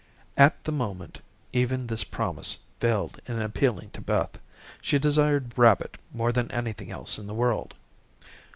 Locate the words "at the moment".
0.35-1.21